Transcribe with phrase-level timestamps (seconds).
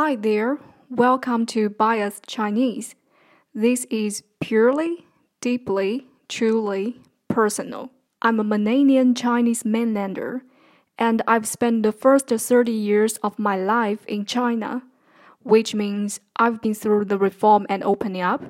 [0.00, 0.58] Hi there,
[0.88, 2.94] welcome to Bias Chinese.
[3.52, 5.04] This is purely,
[5.40, 7.90] deeply, truly personal.
[8.22, 10.42] I'm a Mananian Chinese mainlander,
[11.00, 14.84] and I've spent the first 30 years of my life in China,
[15.42, 18.44] which means I've been through the reform and opening up,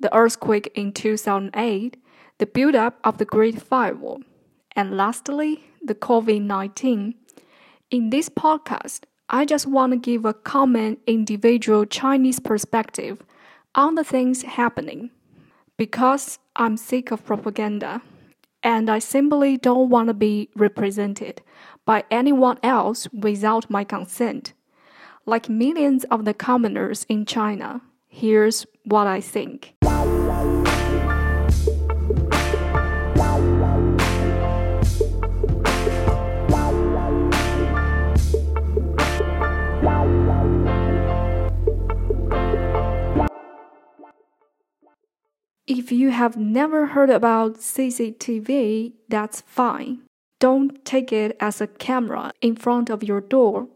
[0.00, 1.96] the earthquake in 2008,
[2.38, 4.22] the build up of the Great Firewall,
[4.74, 7.14] and lastly, the COVID 19.
[7.92, 13.22] In this podcast, I just want to give a common individual Chinese perspective
[13.74, 15.10] on the things happening.
[15.76, 18.00] Because I'm sick of propaganda,
[18.62, 21.42] and I simply don't want to be represented
[21.84, 24.54] by anyone else without my consent.
[25.26, 29.74] Like millions of the commoners in China, here's what I think.
[45.68, 49.98] If you have never heard about CCTV, that's fine.
[50.40, 53.68] Don't take it as a camera in front of your door.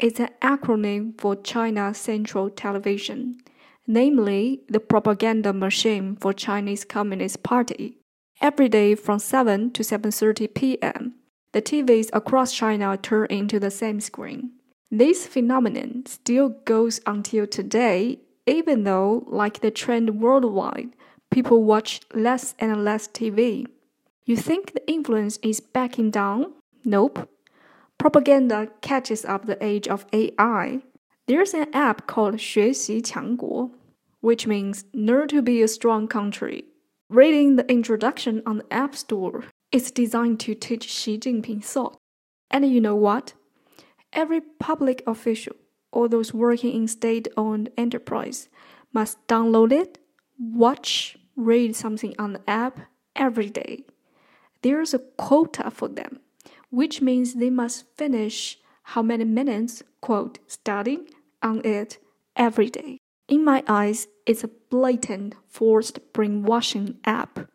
[0.00, 3.38] It's an acronym for China Central Television,
[3.86, 7.98] namely the propaganda machine for Chinese Communist Party.
[8.40, 11.14] Every day from 7 to 7:30 p.m.,
[11.52, 14.50] the TVs across China turn into the same screen.
[14.90, 20.90] This phenomenon still goes until today, even though, like the trend worldwide,
[21.35, 23.65] people watch less and less TV.
[24.25, 26.53] You think the influence is backing down?
[26.83, 27.29] Nope.
[27.97, 30.81] Propaganda catches up the age of AI.
[31.27, 33.71] There's an app called 学习强国,
[34.21, 36.65] which means nerd to be a strong country.
[37.09, 41.97] Reading the introduction on the App Store is designed to teach Xi Jinping thought.
[42.49, 43.33] And you know what?
[44.13, 45.55] Every public official
[45.91, 48.49] or those working in state owned enterprise
[48.93, 49.99] must download it,
[50.39, 52.80] watch, read something on the app
[53.14, 53.84] every day.
[54.62, 56.20] There's a quota for them,
[56.70, 61.08] which means they must finish how many minutes, quote, studying
[61.42, 61.98] on it
[62.34, 62.98] every day.
[63.28, 67.50] In my eyes, it's a blatant forced brainwashing app.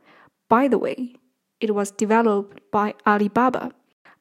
[0.50, 1.16] By the way,
[1.60, 3.72] it was developed by Alibaba.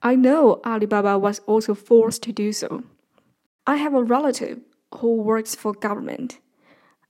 [0.02, 2.84] I know Alibaba was also forced to do so.
[3.66, 4.60] I have a relative
[4.96, 6.38] who works for government.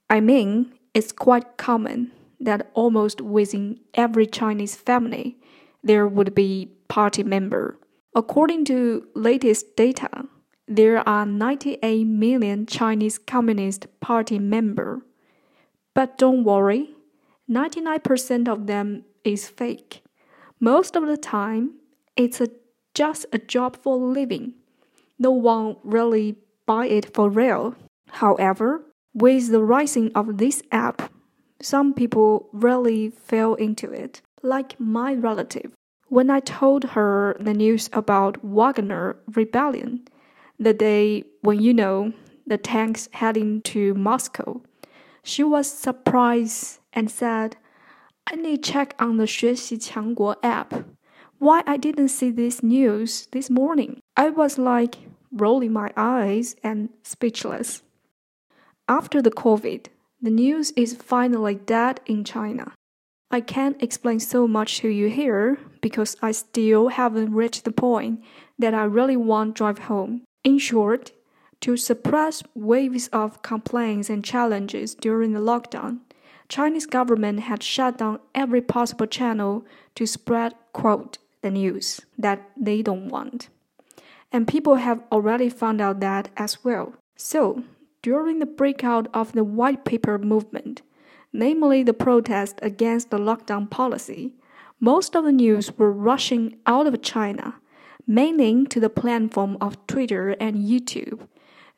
[0.09, 5.37] I mean, it's quite common that almost within every Chinese family
[5.83, 7.77] there would be party member.
[8.15, 10.27] According to latest data,
[10.67, 15.01] there are 98 million Chinese Communist Party member.
[15.93, 16.91] But don't worry,
[17.49, 20.03] 99% of them is fake.
[20.59, 21.75] Most of the time,
[22.15, 22.49] it's a,
[22.93, 24.53] just a job for living.
[25.17, 27.75] No one really buy it for real.
[28.09, 31.11] However, with the rising of this app,
[31.60, 35.72] some people really fell into it, like my relative.
[36.08, 40.06] When I told her the news about Wagner rebellion,
[40.58, 42.12] the day when you know
[42.46, 44.62] the tanks heading to Moscow,
[45.22, 47.56] she was surprised and said,
[48.28, 50.84] I need check on the 学习强国 app.
[51.38, 53.98] Why I didn't see this news this morning?
[54.16, 54.96] I was like
[55.30, 57.82] rolling my eyes and speechless.
[58.88, 59.86] After the COVID,
[60.21, 62.73] the news is finally dead in China.
[63.31, 68.21] I can't explain so much to you here because I still haven't reached the point
[68.59, 70.23] that I really want to drive home.
[70.43, 71.11] In short,
[71.61, 75.99] to suppress waves of complaints and challenges during the lockdown,
[76.49, 79.65] Chinese government had shut down every possible channel
[79.95, 83.49] to spread quote the news that they don't want.
[84.31, 86.93] And people have already found out that as well.
[87.15, 87.63] So,
[88.01, 90.81] during the breakout of the White Paper movement,
[91.31, 94.33] namely the protest against the lockdown policy,
[94.79, 97.55] most of the news were rushing out of China,
[98.07, 101.27] mainly to the platform of Twitter and YouTube,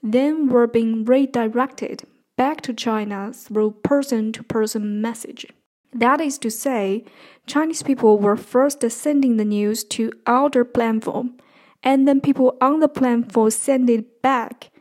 [0.02, 2.04] then were being redirected
[2.38, 5.46] back to China through person to person message.
[5.94, 7.06] That is to say,
[7.46, 11.38] Chinese people were first sending the news to our platform,
[11.84, 14.72] and then people on the platform send it back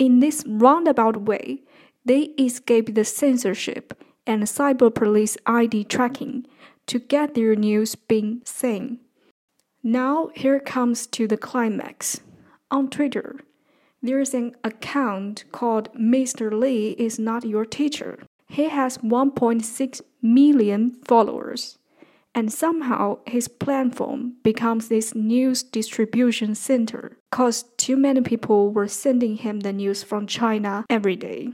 [0.00, 1.62] in this roundabout way,
[2.04, 6.46] they escape the censorship and cyber police ID tracking
[6.86, 8.98] to get their news being seen.
[9.82, 12.20] Now, here comes to the climax.
[12.70, 13.40] On Twitter,
[14.02, 16.50] there's an account called Mr.
[16.50, 18.18] Lee is not your teacher.
[18.48, 21.78] He has 1.6 million followers.
[22.34, 29.36] And somehow his platform becomes this news distribution center because too many people were sending
[29.36, 31.50] him the news from China every day.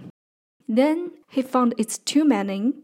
[0.69, 2.75] Then he found it's too many.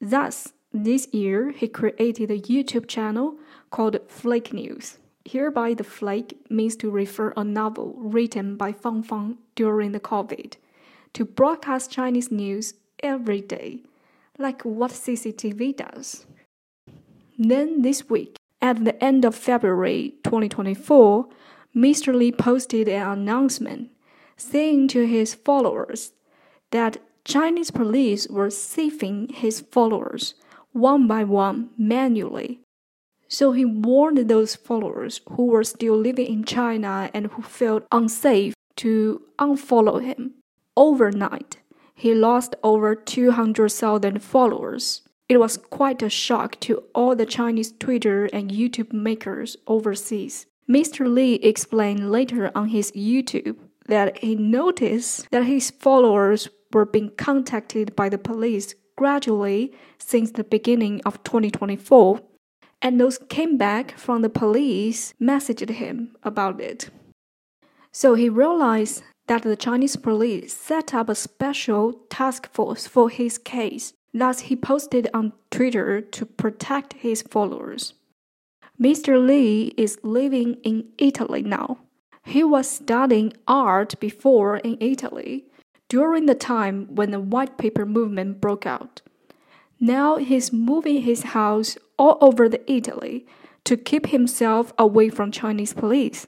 [0.00, 3.36] Thus, this year he created a YouTube channel
[3.70, 4.98] called Flake News.
[5.24, 10.54] Hereby, the flake means to refer a novel written by Fang Fang during the COVID
[11.12, 13.82] to broadcast Chinese news every day,
[14.38, 16.24] like what CCTV does.
[17.38, 21.28] Then this week, at the end of February 2024,
[21.74, 22.12] Mr.
[22.12, 23.90] Lee posted an announcement
[24.36, 26.12] saying to his followers
[26.72, 30.34] that Chinese police were sifting his followers
[30.72, 32.60] one by one manually.
[33.28, 38.54] So he warned those followers who were still living in China and who felt unsafe
[38.76, 40.34] to unfollow him.
[40.76, 41.58] Overnight,
[41.94, 45.02] he lost over 200,000 followers.
[45.28, 50.46] It was quite a shock to all the Chinese Twitter and YouTube makers overseas.
[50.68, 51.06] Mr.
[51.06, 53.56] Lee explained later on his YouTube
[53.88, 60.44] that he noticed that his followers were being contacted by the police gradually since the
[60.44, 62.20] beginning of 2024,
[62.80, 66.88] and those came back from the police messaged him about it.
[67.92, 73.36] So he realized that the Chinese police set up a special task force for his
[73.36, 77.94] case Thus, he posted on Twitter to protect his followers.
[78.80, 79.24] Mr.
[79.24, 81.78] Lee is living in Italy now.
[82.24, 85.46] He was studying art before in Italy
[85.88, 89.00] during the time when the white paper movement broke out.
[89.80, 93.26] Now he's moving his house all over the Italy
[93.64, 96.26] to keep himself away from Chinese police.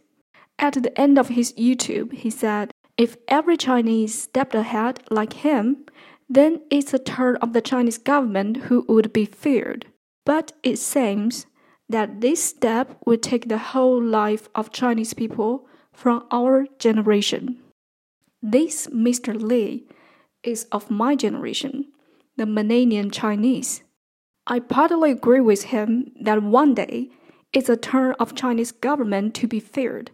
[0.59, 5.87] At the end of his YouTube, he said, if every Chinese stepped ahead like him,
[6.31, 9.87] then it's a turn of the Chinese government who would be feared.
[10.25, 11.47] But it seems
[11.88, 17.59] that this step would take the whole life of Chinese people from our generation.
[18.41, 19.35] This Mr.
[19.35, 19.88] Lee
[20.44, 21.87] is of my generation,
[22.37, 23.82] the millennial Chinese.
[24.47, 27.11] I partly agree with him that one day
[27.53, 30.12] it's a turn of Chinese government to be feared.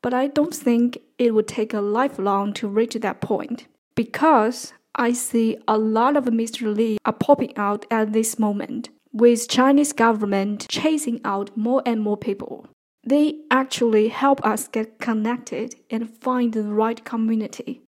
[0.00, 5.12] But I don't think it would take a lifelong to reach that point because I
[5.12, 6.74] see a lot of Mr.
[6.74, 12.16] Lee are popping out at this moment, with Chinese government chasing out more and more
[12.16, 12.66] people.
[13.06, 17.82] They actually help us get connected and find the right community.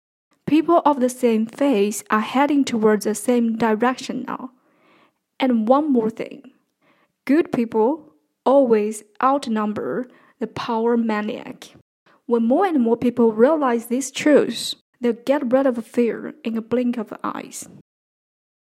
[0.46, 4.50] People of the same faith are heading towards the same direction now.
[5.40, 6.52] And one more thing
[7.25, 8.14] good people
[8.44, 10.08] always outnumber
[10.38, 11.75] the power maniac.
[12.26, 16.62] When more and more people realize this truth, They'll get rid of fear in a
[16.62, 17.69] blink of eyes.